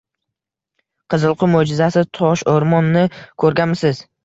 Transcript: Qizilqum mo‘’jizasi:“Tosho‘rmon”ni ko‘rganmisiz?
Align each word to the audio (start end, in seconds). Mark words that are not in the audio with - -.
Qizilqum 1.15 1.53
mo‘’jizasi:“Tosho‘rmon”ni 1.57 3.07
ko‘rganmisiz? 3.47 4.05